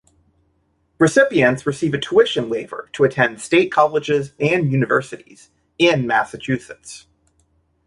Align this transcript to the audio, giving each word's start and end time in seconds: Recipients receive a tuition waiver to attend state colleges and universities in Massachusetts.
Recipients 0.97 1.67
receive 1.67 1.93
a 1.93 1.99
tuition 1.99 2.49
waiver 2.49 2.89
to 2.93 3.03
attend 3.03 3.39
state 3.39 3.71
colleges 3.71 4.33
and 4.39 4.71
universities 4.71 5.51
in 5.77 6.07
Massachusetts. 6.07 7.05